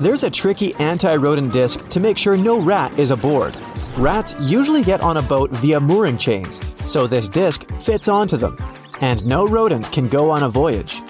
There's 0.00 0.24
a 0.24 0.30
tricky 0.30 0.74
anti 0.76 1.14
rodent 1.16 1.52
disc 1.52 1.88
to 1.88 2.00
make 2.00 2.16
sure 2.16 2.36
no 2.36 2.60
rat 2.60 2.96
is 2.98 3.10
aboard. 3.10 3.54
Rats 3.96 4.34
usually 4.40 4.82
get 4.82 5.00
on 5.02 5.18
a 5.18 5.22
boat 5.22 5.50
via 5.50 5.78
mooring 5.78 6.18
chains, 6.18 6.60
so 6.84 7.06
this 7.06 7.28
disc 7.28 7.68
fits 7.80 8.08
onto 8.08 8.36
them, 8.36 8.56
and 9.00 9.24
no 9.24 9.46
rodent 9.46 9.84
can 9.92 10.08
go 10.08 10.30
on 10.30 10.42
a 10.42 10.48
voyage. 10.48 11.02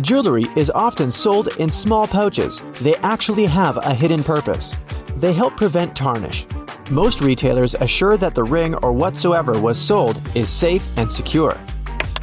Jewelry 0.00 0.46
is 0.56 0.70
often 0.70 1.10
sold 1.10 1.48
in 1.58 1.70
small 1.70 2.06
pouches. 2.06 2.60
They 2.80 2.96
actually 2.96 3.46
have 3.46 3.76
a 3.78 3.94
hidden 3.94 4.22
purpose. 4.22 4.76
They 5.16 5.32
help 5.32 5.56
prevent 5.56 5.96
tarnish. 5.96 6.46
Most 6.90 7.20
retailers 7.20 7.74
assure 7.74 8.16
that 8.18 8.34
the 8.34 8.44
ring 8.44 8.74
or 8.76 8.92
whatsoever 8.92 9.58
was 9.60 9.78
sold 9.78 10.20
is 10.34 10.48
safe 10.48 10.88
and 10.96 11.10
secure. 11.10 11.58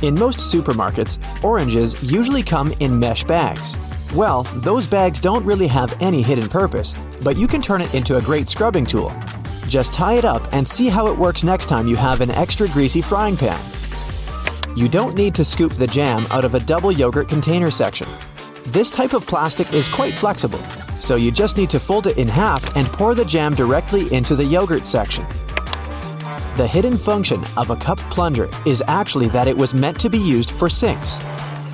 In 0.01 0.17
most 0.17 0.39
supermarkets, 0.39 1.17
oranges 1.43 2.01
usually 2.01 2.43
come 2.43 2.71
in 2.79 2.97
mesh 2.99 3.23
bags. 3.23 3.75
Well, 4.15 4.43
those 4.55 4.87
bags 4.87 5.21
don't 5.21 5.45
really 5.45 5.67
have 5.67 5.95
any 6.01 6.23
hidden 6.23 6.49
purpose, 6.49 6.95
but 7.21 7.37
you 7.37 7.47
can 7.47 7.61
turn 7.61 7.81
it 7.81 7.93
into 7.93 8.17
a 8.17 8.21
great 8.21 8.49
scrubbing 8.49 8.87
tool. 8.87 9.13
Just 9.67 9.93
tie 9.93 10.15
it 10.15 10.25
up 10.25 10.51
and 10.51 10.67
see 10.67 10.87
how 10.89 11.07
it 11.07 11.17
works 11.17 11.43
next 11.43 11.67
time 11.67 11.87
you 11.87 11.95
have 11.95 12.19
an 12.21 12.31
extra 12.31 12.67
greasy 12.69 13.03
frying 13.03 13.37
pan. 13.37 13.59
You 14.75 14.89
don't 14.89 15.13
need 15.13 15.35
to 15.35 15.45
scoop 15.45 15.73
the 15.73 15.85
jam 15.85 16.25
out 16.31 16.43
of 16.43 16.55
a 16.55 16.59
double 16.59 16.91
yogurt 16.91 17.29
container 17.29 17.69
section. 17.69 18.07
This 18.65 18.89
type 18.89 19.13
of 19.13 19.27
plastic 19.27 19.71
is 19.73 19.87
quite 19.87 20.13
flexible, 20.13 20.59
so 20.97 21.15
you 21.15 21.31
just 21.31 21.57
need 21.57 21.69
to 21.69 21.79
fold 21.79 22.07
it 22.07 22.17
in 22.17 22.27
half 22.27 22.75
and 22.75 22.87
pour 22.87 23.13
the 23.13 23.25
jam 23.25 23.53
directly 23.53 24.11
into 24.11 24.35
the 24.35 24.45
yogurt 24.45 24.87
section. 24.87 25.25
The 26.57 26.67
hidden 26.67 26.97
function 26.97 27.43
of 27.57 27.69
a 27.69 27.75
cup 27.75 27.99
plunger 28.09 28.49
is 28.65 28.83
actually 28.87 29.27
that 29.29 29.47
it 29.47 29.55
was 29.55 29.75
meant 29.75 29.99
to 29.99 30.09
be 30.09 30.17
used 30.17 30.49
for 30.49 30.67
sinks. 30.67 31.19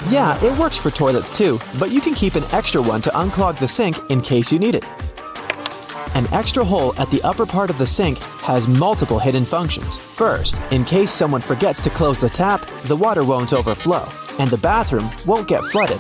Yeah, 0.10 0.42
it 0.44 0.58
works 0.60 0.78
for 0.78 0.92
toilets 0.92 1.32
too, 1.32 1.60
but 1.80 1.90
you 1.90 2.00
can 2.00 2.14
keep 2.14 2.36
an 2.36 2.44
extra 2.52 2.80
one 2.82 3.02
to 3.02 3.10
unclog 3.10 3.58
the 3.58 3.68
sink 3.68 3.98
in 4.12 4.22
case 4.22 4.52
you 4.52 4.60
need 4.60 4.76
it. 4.76 4.86
An 6.14 6.32
extra 6.32 6.64
hole 6.64 6.94
at 7.00 7.10
the 7.10 7.22
upper 7.24 7.46
part 7.46 7.70
of 7.70 7.78
the 7.78 7.88
sink 7.88 8.20
has 8.44 8.68
multiple 8.68 9.18
hidden 9.18 9.44
functions. 9.44 9.98
First, 9.98 10.62
in 10.72 10.86
case 10.86 11.10
someone 11.10 11.42
forgets 11.42 11.82
to 11.82 11.90
close 11.90 12.20
the 12.20 12.30
tap, 12.30 12.62
the 12.84 12.96
water 12.96 13.24
won't 13.24 13.52
overflow, 13.52 14.08
and 14.38 14.50
the 14.50 14.58
bathroom 14.58 15.10
won't 15.26 15.48
get 15.48 15.64
flooded. 15.66 16.00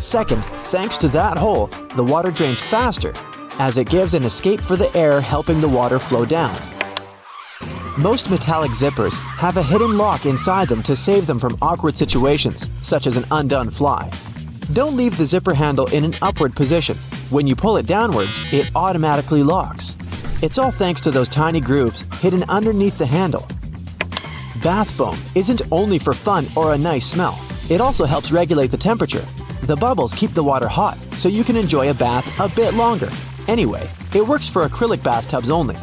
Second, 0.00 0.44
thanks 0.66 0.98
to 0.98 1.08
that 1.08 1.38
hole, 1.38 1.68
the 1.96 2.04
water 2.04 2.30
drains 2.30 2.60
faster, 2.60 3.14
as 3.58 3.78
it 3.78 3.88
gives 3.88 4.12
an 4.12 4.24
escape 4.24 4.60
for 4.60 4.76
the 4.76 4.94
air 4.94 5.20
helping 5.20 5.62
the 5.62 5.68
water 5.68 5.98
flow 5.98 6.26
down. 6.26 6.75
Most 7.98 8.28
metallic 8.28 8.72
zippers 8.72 9.16
have 9.38 9.56
a 9.56 9.62
hidden 9.62 9.96
lock 9.96 10.26
inside 10.26 10.68
them 10.68 10.82
to 10.82 10.94
save 10.94 11.26
them 11.26 11.38
from 11.38 11.56
awkward 11.62 11.96
situations, 11.96 12.66
such 12.86 13.06
as 13.06 13.16
an 13.16 13.24
undone 13.30 13.70
fly. 13.70 14.10
Don't 14.74 14.98
leave 14.98 15.16
the 15.16 15.24
zipper 15.24 15.54
handle 15.54 15.86
in 15.86 16.04
an 16.04 16.12
upward 16.20 16.54
position. 16.54 16.94
When 17.30 17.46
you 17.46 17.56
pull 17.56 17.78
it 17.78 17.86
downwards, 17.86 18.38
it 18.52 18.70
automatically 18.74 19.42
locks. 19.42 19.96
It's 20.42 20.58
all 20.58 20.70
thanks 20.70 21.00
to 21.02 21.10
those 21.10 21.30
tiny 21.30 21.58
grooves 21.58 22.02
hidden 22.16 22.42
underneath 22.50 22.98
the 22.98 23.06
handle. 23.06 23.46
Bath 24.62 24.90
foam 24.90 25.18
isn't 25.34 25.62
only 25.72 25.98
for 25.98 26.12
fun 26.12 26.44
or 26.54 26.74
a 26.74 26.78
nice 26.78 27.06
smell, 27.06 27.38
it 27.70 27.80
also 27.80 28.04
helps 28.04 28.30
regulate 28.30 28.70
the 28.70 28.76
temperature. 28.76 29.24
The 29.62 29.76
bubbles 29.76 30.12
keep 30.12 30.32
the 30.32 30.44
water 30.44 30.68
hot, 30.68 30.98
so 31.16 31.30
you 31.30 31.44
can 31.44 31.56
enjoy 31.56 31.88
a 31.88 31.94
bath 31.94 32.28
a 32.38 32.54
bit 32.54 32.74
longer. 32.74 33.08
Anyway, 33.48 33.88
it 34.14 34.26
works 34.26 34.50
for 34.50 34.68
acrylic 34.68 35.02
bathtubs 35.02 35.48
only. 35.48 35.76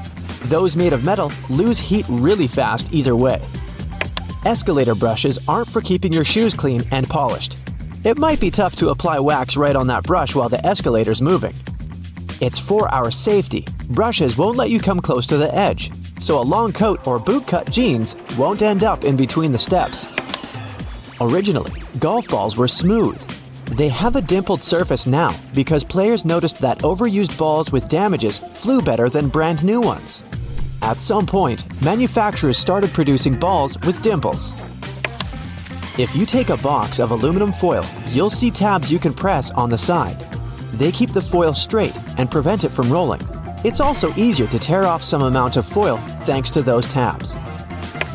Those 0.46 0.76
made 0.76 0.94
of 0.94 1.04
metal 1.04 1.32
lose 1.50 1.80
heat 1.80 2.06
really 2.10 2.48
fast 2.48 2.94
either 2.94 3.16
way. 3.16 3.42
Escalator 4.46 4.94
brushes 4.94 5.40
aren't 5.48 5.70
for 5.70 5.82
keeping 5.82 6.12
your 6.12 6.26
shoes 6.26 6.54
clean 6.54 6.84
and 6.92 7.10
polished. 7.10 7.58
It 8.04 8.18
might 8.18 8.42
be 8.42 8.52
tough 8.52 8.76
to 8.78 8.90
apply 8.90 9.20
wax 9.20 9.56
right 9.56 9.76
on 9.76 9.88
that 9.88 10.04
brush 10.04 10.36
while 10.36 10.50
the 10.50 10.58
escalator's 10.58 11.22
moving. 11.22 11.54
It's 12.42 12.60
for 12.60 12.94
our 12.94 13.10
safety. 13.10 13.66
Brushes 13.90 14.38
won't 14.38 14.58
let 14.58 14.70
you 14.70 14.82
come 14.82 15.00
close 15.00 15.26
to 15.28 15.38
the 15.38 15.54
edge, 15.56 15.92
so 16.20 16.40
a 16.40 16.44
long 16.44 16.74
coat 16.74 17.08
or 17.08 17.20
boot 17.20 17.48
cut 17.48 17.72
jeans 17.72 18.16
won't 18.38 18.62
end 18.62 18.84
up 18.84 19.06
in 19.06 19.16
between 19.16 19.54
the 19.54 19.58
steps. 19.58 20.08
Originally, 21.22 21.72
golf 22.00 22.28
balls 22.28 22.58
were 22.58 22.68
smooth. 22.68 23.22
They 23.74 23.90
have 23.90 24.16
a 24.16 24.22
dimpled 24.22 24.62
surface 24.62 25.08
now 25.08 25.36
because 25.56 25.84
players 25.84 26.26
noticed 26.26 26.60
that 26.60 26.84
overused 26.84 27.36
balls 27.40 27.72
with 27.72 27.90
damages 27.90 28.38
flew 28.38 28.84
better 28.84 29.10
than 29.10 29.30
brand 29.30 29.64
new 29.64 29.82
ones. 29.82 30.22
At 30.84 31.00
some 31.00 31.26
point, 31.26 31.64
manufacturers 31.82 32.60
started 32.60 32.94
producing 32.94 33.40
balls 33.40 33.80
with 33.80 34.00
dimples. 34.04 34.52
If 35.98 36.16
you 36.16 36.28
take 36.28 36.50
a 36.50 36.58
box 36.58 37.00
of 37.00 37.10
aluminum 37.10 37.52
foil, 37.52 37.84
you'll 38.10 38.30
see 38.30 38.52
tabs 38.52 38.92
you 38.92 39.00
can 39.00 39.14
press 39.14 39.50
on 39.50 39.72
the 39.72 39.78
side. 39.80 40.20
They 40.74 40.92
keep 40.92 41.12
the 41.12 41.22
foil 41.24 41.56
straight 41.56 41.98
and 42.20 42.30
prevent 42.30 42.66
it 42.66 42.70
from 42.70 42.92
rolling. 42.92 43.28
It's 43.64 43.80
also 43.80 44.14
easier 44.14 44.46
to 44.48 44.60
tear 44.60 44.84
off 44.84 45.02
some 45.02 45.24
amount 45.24 45.58
of 45.58 45.66
foil 45.66 45.98
thanks 46.28 46.52
to 46.52 46.62
those 46.62 46.88
tabs. 46.88 47.34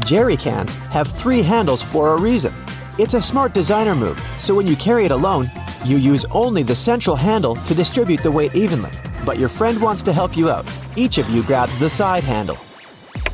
Jerry 0.04 0.36
cans 0.36 0.72
have 0.92 1.08
three 1.08 1.42
handles 1.42 1.82
for 1.82 2.14
a 2.14 2.20
reason. 2.20 2.52
It's 2.98 3.14
a 3.14 3.22
smart 3.22 3.54
designer 3.54 3.94
move, 3.94 4.18
so 4.40 4.56
when 4.56 4.66
you 4.66 4.74
carry 4.74 5.04
it 5.04 5.12
alone, 5.12 5.48
you 5.84 5.98
use 5.98 6.24
only 6.32 6.64
the 6.64 6.74
central 6.74 7.14
handle 7.14 7.54
to 7.54 7.72
distribute 7.72 8.24
the 8.24 8.32
weight 8.32 8.56
evenly. 8.56 8.90
But 9.24 9.38
your 9.38 9.48
friend 9.48 9.80
wants 9.80 10.02
to 10.02 10.12
help 10.12 10.36
you 10.36 10.50
out. 10.50 10.66
Each 10.96 11.16
of 11.18 11.30
you 11.30 11.44
grabs 11.44 11.78
the 11.78 11.88
side 11.88 12.24
handle. 12.24 12.58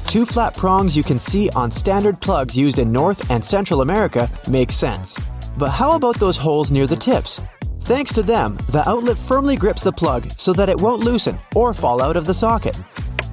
Two 0.07 0.27
flat 0.27 0.55
prongs 0.55 0.95
you 0.95 1.03
can 1.03 1.19
see 1.19 1.49
on 1.57 1.71
standard 1.71 2.21
plugs 2.21 2.55
used 2.55 2.79
in 2.79 2.93
North 2.93 3.31
and 3.31 3.43
Central 3.43 3.81
America 3.81 4.31
make 4.51 4.71
sense. 4.71 5.19
But 5.57 5.71
how 5.71 5.97
about 5.97 6.17
those 6.17 6.37
holes 6.37 6.71
near 6.71 6.87
the 6.87 6.97
tips? 6.97 7.41
Thanks 7.85 8.13
to 8.13 8.23
them, 8.23 8.59
the 8.69 8.87
outlet 8.87 9.17
firmly 9.17 9.57
grips 9.57 9.83
the 9.83 9.93
plug 9.93 10.31
so 10.37 10.53
that 10.53 10.69
it 10.69 10.79
won't 10.79 11.03
loosen 11.03 11.39
or 11.55 11.73
fall 11.73 12.03
out 12.03 12.19
of 12.19 12.27
the 12.27 12.35
socket. 12.35 12.79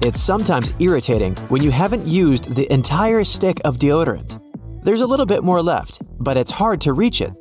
It's 0.00 0.20
sometimes 0.20 0.74
irritating 0.78 1.36
when 1.50 1.62
you 1.62 1.70
haven't 1.70 2.06
used 2.06 2.54
the 2.54 2.72
entire 2.72 3.22
stick 3.22 3.60
of 3.66 3.78
deodorant. 3.78 4.38
There's 4.82 5.02
a 5.02 5.06
little 5.06 5.26
bit 5.26 5.44
more 5.44 5.62
left, 5.62 6.00
but 6.22 6.36
it's 6.36 6.50
hard 6.50 6.80
to 6.82 6.92
reach 6.92 7.20
it. 7.20 7.32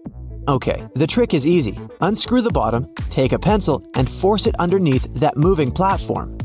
Okay, 0.47 0.88
the 0.96 1.08
trick 1.08 1.34
is 1.34 1.46
easy. 1.46 1.78
Unscrew 2.02 2.42
the 2.42 2.50
bottom, 2.50 2.88
take 3.09 3.31
a 3.31 3.40
pencil, 3.40 3.84
and 3.96 4.09
force 4.09 4.47
it 4.47 4.56
underneath 4.59 5.14
that 5.14 5.38
moving 5.38 5.72
platform. 5.72 6.38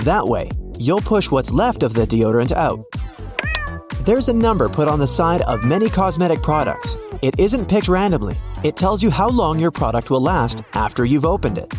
That 0.00 0.26
way, 0.26 0.50
you'll 0.78 1.00
push 1.00 1.30
what's 1.30 1.52
left 1.52 1.82
of 1.82 1.94
the 1.94 2.06
deodorant 2.06 2.52
out. 2.52 2.84
There's 4.04 4.28
a 4.28 4.34
number 4.34 4.68
put 4.68 4.88
on 4.88 4.98
the 4.98 5.06
side 5.06 5.42
of 5.42 5.64
many 5.64 5.88
cosmetic 5.88 6.42
products. 6.42 6.96
It 7.22 7.38
isn't 7.38 7.68
picked 7.68 7.88
randomly, 7.88 8.36
it 8.62 8.76
tells 8.76 9.02
you 9.02 9.10
how 9.10 9.28
long 9.28 9.58
your 9.58 9.70
product 9.70 10.10
will 10.10 10.20
last 10.20 10.62
after 10.74 11.04
you've 11.04 11.24
opened 11.24 11.58
it. 11.58 11.72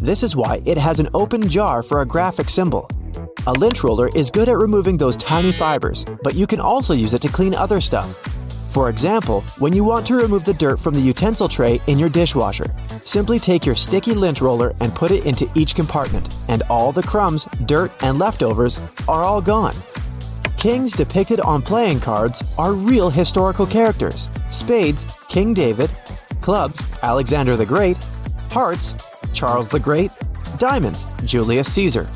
This 0.00 0.22
is 0.22 0.34
why 0.34 0.62
it 0.66 0.78
has 0.78 0.98
an 0.98 1.08
open 1.14 1.48
jar 1.48 1.82
for 1.82 2.00
a 2.00 2.06
graphic 2.06 2.50
symbol. 2.50 2.88
A 3.46 3.52
lint 3.52 3.82
roller 3.82 4.10
is 4.14 4.30
good 4.30 4.48
at 4.48 4.58
removing 4.58 4.96
those 4.96 5.16
tiny 5.16 5.52
fibers, 5.52 6.04
but 6.22 6.34
you 6.34 6.46
can 6.46 6.60
also 6.60 6.92
use 6.92 7.14
it 7.14 7.22
to 7.22 7.28
clean 7.28 7.54
other 7.54 7.80
stuff. 7.80 8.39
For 8.70 8.88
example, 8.88 9.40
when 9.58 9.72
you 9.72 9.82
want 9.82 10.06
to 10.06 10.14
remove 10.14 10.44
the 10.44 10.54
dirt 10.54 10.78
from 10.78 10.94
the 10.94 11.00
utensil 11.00 11.48
tray 11.48 11.80
in 11.88 11.98
your 11.98 12.08
dishwasher, 12.08 12.72
simply 13.02 13.40
take 13.40 13.66
your 13.66 13.74
sticky 13.74 14.14
lint 14.14 14.40
roller 14.40 14.72
and 14.80 14.94
put 14.94 15.10
it 15.10 15.26
into 15.26 15.50
each 15.56 15.74
compartment, 15.74 16.32
and 16.46 16.62
all 16.70 16.92
the 16.92 17.02
crumbs, 17.02 17.46
dirt, 17.66 17.90
and 18.04 18.20
leftovers 18.20 18.78
are 19.08 19.24
all 19.24 19.42
gone. 19.42 19.74
Kings 20.56 20.92
depicted 20.92 21.40
on 21.40 21.62
playing 21.62 21.98
cards 21.98 22.44
are 22.58 22.74
real 22.74 23.10
historical 23.10 23.66
characters. 23.66 24.28
Spades, 24.50 25.04
King 25.28 25.52
David. 25.52 25.90
Clubs, 26.40 26.86
Alexander 27.02 27.56
the 27.56 27.66
Great. 27.66 27.96
Hearts, 28.52 28.94
Charles 29.32 29.68
the 29.68 29.80
Great. 29.80 30.12
Diamonds, 30.58 31.06
Julius 31.24 31.72
Caesar. 31.72 32.08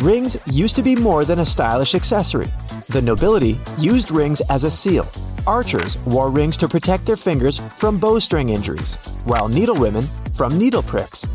Rings 0.00 0.36
used 0.46 0.76
to 0.76 0.82
be 0.82 0.96
more 0.96 1.24
than 1.24 1.38
a 1.38 1.46
stylish 1.46 1.94
accessory. 1.94 2.48
The 2.90 3.02
nobility 3.02 3.60
used 3.76 4.10
rings 4.10 4.40
as 4.48 4.64
a 4.64 4.70
seal. 4.70 5.06
Archers 5.46 5.98
wore 6.06 6.30
rings 6.30 6.56
to 6.56 6.68
protect 6.68 7.04
their 7.04 7.16
fingers 7.16 7.58
from 7.58 7.98
bowstring 7.98 8.48
injuries, 8.48 8.94
while 9.24 9.46
needlewomen 9.46 10.08
from 10.34 10.56
needle 10.56 10.82
pricks. 10.82 11.26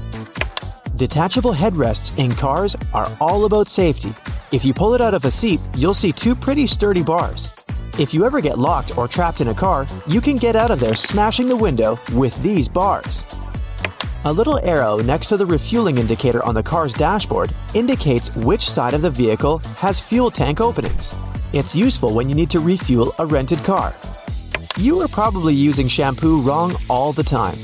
Detachable 0.96 1.54
headrests 1.54 2.18
in 2.18 2.32
cars 2.32 2.76
are 2.96 3.08
all 3.22 3.46
about 3.46 3.68
safety. 3.68 4.12
If 4.52 4.66
you 4.66 4.74
pull 4.74 4.96
it 4.96 5.02
out 5.02 5.14
of 5.14 5.26
a 5.26 5.32
seat, 5.32 5.60
you'll 5.78 5.94
see 5.94 6.12
two 6.12 6.34
pretty 6.34 6.66
sturdy 6.66 7.04
bars. 7.04 7.54
If 8.00 8.16
you 8.16 8.26
ever 8.26 8.42
get 8.42 8.58
locked 8.58 8.98
or 8.98 9.08
trapped 9.08 9.40
in 9.40 9.50
a 9.50 9.54
car, 9.54 9.86
you 10.08 10.22
can 10.22 10.38
get 10.38 10.56
out 10.56 10.72
of 10.72 10.80
there 10.80 10.96
smashing 10.96 11.50
the 11.50 11.56
window 11.56 12.00
with 12.14 12.36
these 12.42 12.68
bars. 12.68 13.24
A 14.26 14.34
little 14.34 14.58
arrow 14.64 14.98
next 14.98 15.28
to 15.28 15.38
the 15.38 15.46
refueling 15.46 16.00
indicator 16.00 16.44
on 16.44 16.56
the 16.56 16.64
car's 16.64 16.94
dashboard 16.94 17.54
indicates 17.76 18.36
which 18.38 18.68
side 18.68 18.96
of 18.96 19.04
the 19.04 19.12
vehicle 19.12 19.60
has 19.78 20.02
fuel 20.02 20.32
tank 20.32 20.60
openings. 20.60 21.14
It's 21.54 21.76
useful 21.76 22.16
when 22.16 22.30
you 22.30 22.36
need 22.36 22.50
to 22.50 22.60
refuel 22.60 23.14
a 23.20 23.28
rented 23.28 23.64
car. 23.64 23.94
You 24.76 25.02
are 25.02 25.08
probably 25.08 25.54
using 25.54 25.88
shampoo 25.88 26.42
wrong 26.42 26.76
all 26.90 27.14
the 27.14 27.22
time. 27.22 27.60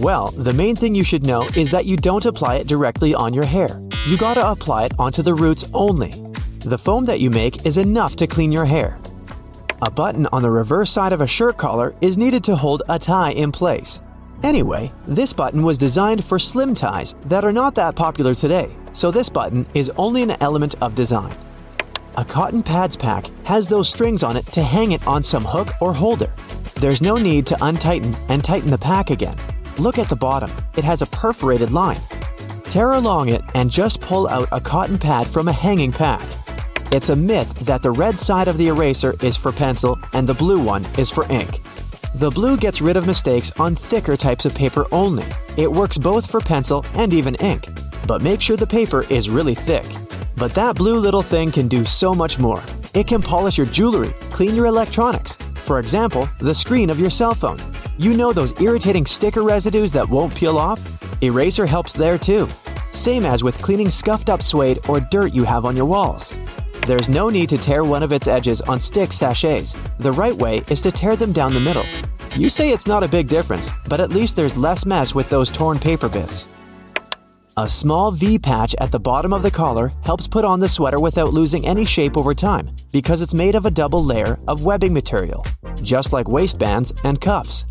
Well, 0.00 0.32
the 0.32 0.52
main 0.52 0.74
thing 0.74 0.96
you 0.96 1.04
should 1.04 1.24
know 1.24 1.42
is 1.56 1.70
that 1.70 1.86
you 1.86 1.96
don't 1.96 2.26
apply 2.26 2.56
it 2.56 2.66
directly 2.66 3.14
on 3.14 3.32
your 3.32 3.44
hair. 3.44 3.80
You 4.08 4.18
gotta 4.18 4.44
apply 4.50 4.86
it 4.86 4.92
onto 4.98 5.22
the 5.22 5.34
roots 5.34 5.70
only. 5.72 6.10
The 6.64 6.78
foam 6.78 7.04
that 7.04 7.20
you 7.20 7.30
make 7.30 7.64
is 7.64 7.76
enough 7.76 8.16
to 8.16 8.26
clean 8.26 8.50
your 8.50 8.64
hair. 8.64 8.98
A 9.82 9.90
button 9.90 10.26
on 10.32 10.42
the 10.42 10.50
reverse 10.50 10.90
side 10.90 11.12
of 11.12 11.20
a 11.20 11.26
shirt 11.28 11.56
collar 11.56 11.94
is 12.00 12.18
needed 12.18 12.42
to 12.42 12.56
hold 12.56 12.82
a 12.88 12.98
tie 12.98 13.30
in 13.30 13.52
place. 13.52 14.00
Anyway, 14.42 14.92
this 15.06 15.32
button 15.32 15.62
was 15.62 15.78
designed 15.78 16.24
for 16.24 16.40
slim 16.40 16.74
ties 16.74 17.14
that 17.26 17.44
are 17.44 17.52
not 17.52 17.76
that 17.76 17.94
popular 17.94 18.34
today, 18.34 18.68
so 18.92 19.12
this 19.12 19.28
button 19.28 19.64
is 19.74 19.92
only 19.96 20.22
an 20.22 20.36
element 20.40 20.74
of 20.80 20.96
design. 20.96 21.36
A 22.18 22.24
cotton 22.24 22.64
pads 22.64 22.96
pack 22.96 23.26
has 23.44 23.68
those 23.68 23.88
strings 23.88 24.24
on 24.24 24.36
it 24.36 24.44
to 24.46 24.60
hang 24.60 24.90
it 24.90 25.06
on 25.06 25.22
some 25.22 25.44
hook 25.44 25.68
or 25.80 25.92
holder. 25.92 26.28
There's 26.74 27.00
no 27.00 27.14
need 27.14 27.46
to 27.46 27.64
untighten 27.64 28.12
and 28.28 28.42
tighten 28.42 28.72
the 28.72 28.76
pack 28.76 29.10
again. 29.10 29.36
Look 29.78 29.98
at 29.98 30.08
the 30.08 30.16
bottom, 30.16 30.50
it 30.76 30.82
has 30.82 31.00
a 31.00 31.06
perforated 31.06 31.70
line. 31.70 32.00
Tear 32.64 32.94
along 32.94 33.28
it 33.28 33.42
and 33.54 33.70
just 33.70 34.00
pull 34.00 34.26
out 34.26 34.48
a 34.50 34.60
cotton 34.60 34.98
pad 34.98 35.28
from 35.28 35.46
a 35.46 35.52
hanging 35.52 35.92
pack. 35.92 36.26
It's 36.90 37.10
a 37.10 37.14
myth 37.14 37.54
that 37.60 37.82
the 37.82 37.92
red 37.92 38.18
side 38.18 38.48
of 38.48 38.58
the 38.58 38.66
eraser 38.66 39.14
is 39.22 39.36
for 39.36 39.52
pencil 39.52 39.96
and 40.12 40.28
the 40.28 40.34
blue 40.34 40.60
one 40.60 40.84
is 40.98 41.12
for 41.12 41.24
ink. 41.30 41.60
The 42.16 42.30
blue 42.30 42.56
gets 42.56 42.80
rid 42.80 42.96
of 42.96 43.06
mistakes 43.06 43.52
on 43.60 43.76
thicker 43.76 44.16
types 44.16 44.44
of 44.44 44.56
paper 44.56 44.86
only. 44.90 45.26
It 45.56 45.70
works 45.70 45.96
both 45.96 46.28
for 46.28 46.40
pencil 46.40 46.84
and 46.94 47.14
even 47.14 47.36
ink, 47.36 47.68
but 48.08 48.22
make 48.22 48.40
sure 48.40 48.56
the 48.56 48.66
paper 48.66 49.04
is 49.08 49.30
really 49.30 49.54
thick. 49.54 49.86
But 50.38 50.54
that 50.54 50.76
blue 50.76 50.98
little 50.98 51.22
thing 51.22 51.50
can 51.50 51.66
do 51.66 51.84
so 51.84 52.14
much 52.14 52.38
more. 52.38 52.62
It 52.94 53.08
can 53.08 53.20
polish 53.20 53.58
your 53.58 53.66
jewelry, 53.66 54.14
clean 54.30 54.54
your 54.54 54.66
electronics. 54.66 55.36
For 55.56 55.80
example, 55.80 56.28
the 56.38 56.54
screen 56.54 56.90
of 56.90 57.00
your 57.00 57.10
cell 57.10 57.34
phone. 57.34 57.58
You 57.98 58.16
know 58.16 58.32
those 58.32 58.58
irritating 58.60 59.04
sticker 59.04 59.42
residues 59.42 59.90
that 59.92 60.08
won't 60.08 60.34
peel 60.34 60.56
off? 60.56 60.80
Eraser 61.22 61.66
helps 61.66 61.92
there 61.92 62.16
too. 62.18 62.48
Same 62.92 63.26
as 63.26 63.42
with 63.42 63.60
cleaning 63.60 63.90
scuffed 63.90 64.30
up 64.30 64.40
suede 64.40 64.78
or 64.88 65.00
dirt 65.00 65.34
you 65.34 65.42
have 65.42 65.64
on 65.64 65.76
your 65.76 65.86
walls. 65.86 66.32
There's 66.86 67.08
no 67.08 67.28
need 67.30 67.48
to 67.48 67.58
tear 67.58 67.82
one 67.82 68.04
of 68.04 68.12
its 68.12 68.28
edges 68.28 68.60
on 68.62 68.78
stick 68.78 69.12
sachets. 69.12 69.74
The 69.98 70.12
right 70.12 70.34
way 70.34 70.62
is 70.70 70.80
to 70.82 70.92
tear 70.92 71.16
them 71.16 71.32
down 71.32 71.52
the 71.52 71.60
middle. 71.60 71.84
You 72.36 72.48
say 72.48 72.70
it's 72.70 72.86
not 72.86 73.02
a 73.02 73.08
big 73.08 73.26
difference, 73.26 73.72
but 73.88 73.98
at 73.98 74.10
least 74.10 74.36
there's 74.36 74.56
less 74.56 74.86
mess 74.86 75.14
with 75.14 75.28
those 75.28 75.50
torn 75.50 75.80
paper 75.80 76.08
bits. 76.08 76.46
A 77.58 77.68
small 77.68 78.12
V 78.12 78.38
patch 78.38 78.76
at 78.78 78.92
the 78.92 79.00
bottom 79.00 79.32
of 79.32 79.42
the 79.42 79.50
collar 79.50 79.90
helps 80.02 80.28
put 80.28 80.44
on 80.44 80.60
the 80.60 80.68
sweater 80.68 81.00
without 81.00 81.34
losing 81.34 81.66
any 81.66 81.84
shape 81.84 82.16
over 82.16 82.32
time 82.32 82.70
because 82.92 83.20
it's 83.20 83.34
made 83.34 83.56
of 83.56 83.66
a 83.66 83.70
double 83.72 84.04
layer 84.04 84.38
of 84.46 84.62
webbing 84.62 84.94
material, 84.94 85.44
just 85.82 86.12
like 86.12 86.28
waistbands 86.28 86.92
and 87.02 87.20
cuffs. 87.20 87.64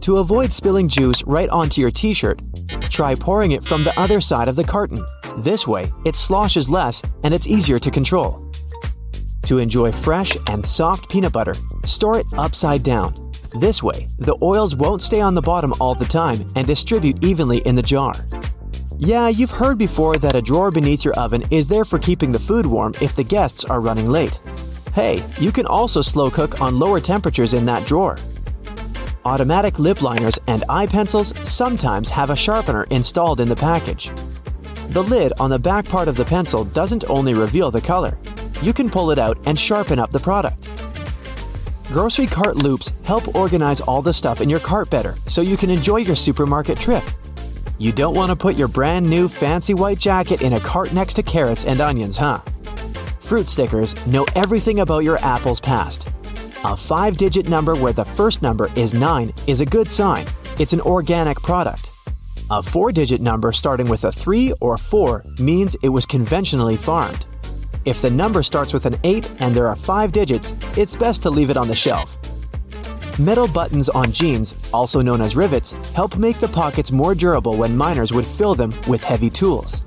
To 0.00 0.16
avoid 0.16 0.50
spilling 0.50 0.88
juice 0.88 1.22
right 1.24 1.50
onto 1.50 1.82
your 1.82 1.90
t 1.90 2.14
shirt, 2.14 2.40
try 2.88 3.14
pouring 3.14 3.52
it 3.52 3.62
from 3.62 3.84
the 3.84 3.92
other 4.00 4.18
side 4.18 4.48
of 4.48 4.56
the 4.56 4.64
carton. 4.64 5.04
This 5.36 5.68
way, 5.68 5.92
it 6.06 6.16
sloshes 6.16 6.70
less 6.70 7.02
and 7.22 7.34
it's 7.34 7.46
easier 7.46 7.78
to 7.78 7.90
control. 7.90 8.50
To 9.42 9.58
enjoy 9.58 9.92
fresh 9.92 10.38
and 10.46 10.64
soft 10.64 11.10
peanut 11.10 11.34
butter, 11.34 11.54
store 11.84 12.18
it 12.18 12.26
upside 12.38 12.82
down. 12.82 13.30
This 13.60 13.82
way, 13.82 14.08
the 14.18 14.38
oils 14.40 14.74
won't 14.74 15.02
stay 15.02 15.20
on 15.20 15.34
the 15.34 15.42
bottom 15.42 15.74
all 15.82 15.94
the 15.94 16.06
time 16.06 16.50
and 16.56 16.66
distribute 16.66 17.22
evenly 17.22 17.58
in 17.58 17.74
the 17.74 17.82
jar. 17.82 18.14
Yeah, 18.98 19.28
you've 19.28 19.50
heard 19.50 19.76
before 19.76 20.16
that 20.16 20.34
a 20.34 20.40
drawer 20.40 20.70
beneath 20.70 21.04
your 21.04 21.12
oven 21.14 21.44
is 21.50 21.66
there 21.66 21.84
for 21.84 21.98
keeping 21.98 22.32
the 22.32 22.38
food 22.38 22.64
warm 22.64 22.94
if 23.02 23.14
the 23.14 23.24
guests 23.24 23.64
are 23.64 23.82
running 23.82 24.08
late. 24.08 24.40
Hey, 24.94 25.22
you 25.38 25.52
can 25.52 25.66
also 25.66 26.00
slow 26.00 26.30
cook 26.30 26.62
on 26.62 26.78
lower 26.78 26.98
temperatures 26.98 27.52
in 27.52 27.66
that 27.66 27.86
drawer. 27.86 28.16
Automatic 29.26 29.78
lip 29.78 30.00
liners 30.00 30.38
and 30.46 30.64
eye 30.70 30.86
pencils 30.86 31.34
sometimes 31.46 32.08
have 32.08 32.30
a 32.30 32.36
sharpener 32.36 32.84
installed 32.84 33.40
in 33.40 33.48
the 33.48 33.56
package. 33.56 34.10
The 34.88 35.02
lid 35.02 35.34
on 35.38 35.50
the 35.50 35.58
back 35.58 35.84
part 35.84 36.08
of 36.08 36.16
the 36.16 36.24
pencil 36.24 36.64
doesn't 36.64 37.04
only 37.10 37.34
reveal 37.34 37.70
the 37.70 37.82
color, 37.82 38.16
you 38.62 38.72
can 38.72 38.88
pull 38.88 39.10
it 39.10 39.18
out 39.18 39.38
and 39.44 39.58
sharpen 39.58 39.98
up 39.98 40.10
the 40.10 40.18
product. 40.18 40.68
Grocery 41.88 42.26
cart 42.26 42.56
loops 42.56 42.94
help 43.04 43.34
organize 43.34 43.82
all 43.82 44.00
the 44.00 44.12
stuff 44.12 44.40
in 44.40 44.48
your 44.48 44.60
cart 44.60 44.88
better 44.88 45.14
so 45.26 45.42
you 45.42 45.58
can 45.58 45.68
enjoy 45.68 45.98
your 45.98 46.16
supermarket 46.16 46.78
trip. 46.78 47.04
You 47.78 47.92
don't 47.92 48.14
want 48.14 48.30
to 48.30 48.36
put 48.36 48.56
your 48.56 48.68
brand 48.68 49.08
new 49.08 49.28
fancy 49.28 49.74
white 49.74 49.98
jacket 49.98 50.40
in 50.40 50.54
a 50.54 50.60
cart 50.60 50.94
next 50.94 51.12
to 51.14 51.22
carrots 51.22 51.66
and 51.66 51.78
onions, 51.82 52.16
huh? 52.16 52.38
Fruit 53.20 53.50
stickers 53.50 53.94
know 54.06 54.24
everything 54.34 54.80
about 54.80 55.04
your 55.04 55.18
apple's 55.18 55.60
past. 55.60 56.08
A 56.64 56.74
five 56.74 57.18
digit 57.18 57.50
number 57.50 57.76
where 57.76 57.92
the 57.92 58.04
first 58.04 58.40
number 58.40 58.70
is 58.76 58.94
9 58.94 59.30
is 59.46 59.60
a 59.60 59.66
good 59.66 59.90
sign. 59.90 60.26
It's 60.58 60.72
an 60.72 60.80
organic 60.80 61.36
product. 61.42 61.90
A 62.50 62.62
four 62.62 62.92
digit 62.92 63.20
number 63.20 63.52
starting 63.52 63.88
with 63.88 64.04
a 64.04 64.12
3 64.12 64.54
or 64.60 64.78
4 64.78 65.24
means 65.38 65.76
it 65.82 65.90
was 65.90 66.06
conventionally 66.06 66.76
farmed. 66.76 67.26
If 67.84 68.00
the 68.00 68.10
number 68.10 68.42
starts 68.42 68.72
with 68.72 68.86
an 68.86 68.96
8 69.04 69.30
and 69.40 69.54
there 69.54 69.66
are 69.66 69.76
5 69.76 70.12
digits, 70.12 70.54
it's 70.78 70.96
best 70.96 71.22
to 71.24 71.30
leave 71.30 71.50
it 71.50 71.58
on 71.58 71.68
the 71.68 71.74
shelf. 71.74 72.16
Metal 73.18 73.48
buttons 73.48 73.88
on 73.88 74.12
jeans, 74.12 74.54
also 74.74 75.00
known 75.00 75.22
as 75.22 75.36
rivets, 75.36 75.72
help 75.94 76.18
make 76.18 76.38
the 76.38 76.48
pockets 76.48 76.92
more 76.92 77.14
durable 77.14 77.56
when 77.56 77.74
miners 77.74 78.12
would 78.12 78.26
fill 78.26 78.54
them 78.54 78.74
with 78.86 79.02
heavy 79.02 79.30
tools. 79.30 79.80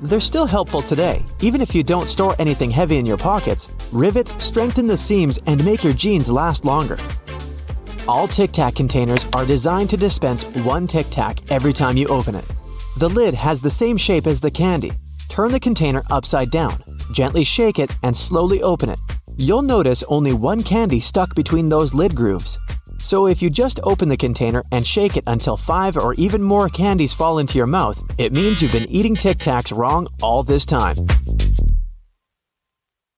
They're 0.00 0.20
still 0.20 0.46
helpful 0.46 0.80
today. 0.80 1.22
Even 1.40 1.60
if 1.60 1.74
you 1.74 1.82
don't 1.82 2.08
store 2.08 2.34
anything 2.38 2.70
heavy 2.70 2.96
in 2.96 3.04
your 3.04 3.18
pockets, 3.18 3.68
rivets 3.92 4.42
strengthen 4.42 4.86
the 4.86 4.96
seams 4.96 5.38
and 5.46 5.62
make 5.62 5.84
your 5.84 5.92
jeans 5.92 6.30
last 6.30 6.64
longer. 6.64 6.98
All 8.08 8.26
Tic 8.26 8.52
Tac 8.52 8.74
containers 8.74 9.26
are 9.34 9.44
designed 9.44 9.90
to 9.90 9.98
dispense 9.98 10.42
one 10.64 10.86
Tic 10.86 11.08
Tac 11.10 11.40
every 11.50 11.74
time 11.74 11.98
you 11.98 12.08
open 12.08 12.34
it. 12.34 12.46
The 12.96 13.10
lid 13.10 13.34
has 13.34 13.60
the 13.60 13.68
same 13.68 13.98
shape 13.98 14.26
as 14.26 14.40
the 14.40 14.50
candy. 14.50 14.92
Turn 15.28 15.52
the 15.52 15.60
container 15.60 16.02
upside 16.10 16.50
down, 16.50 16.82
gently 17.12 17.44
shake 17.44 17.78
it, 17.78 17.94
and 18.02 18.16
slowly 18.16 18.62
open 18.62 18.88
it. 18.88 18.98
You'll 19.36 19.62
notice 19.62 20.02
only 20.08 20.34
one 20.34 20.62
candy 20.62 21.00
stuck 21.00 21.34
between 21.34 21.68
those 21.68 21.94
lid 21.94 22.14
grooves. 22.14 22.58
So 22.98 23.26
if 23.26 23.40
you 23.42 23.50
just 23.50 23.80
open 23.82 24.08
the 24.08 24.16
container 24.16 24.62
and 24.72 24.86
shake 24.86 25.16
it 25.16 25.24
until 25.26 25.56
five 25.56 25.96
or 25.96 26.14
even 26.14 26.42
more 26.42 26.68
candies 26.68 27.14
fall 27.14 27.38
into 27.38 27.56
your 27.58 27.66
mouth, 27.66 28.02
it 28.18 28.32
means 28.32 28.62
you've 28.62 28.72
been 28.72 28.88
eating 28.90 29.14
Tic 29.14 29.38
Tacs 29.38 29.76
wrong 29.76 30.06
all 30.22 30.42
this 30.42 30.66
time. 30.66 30.96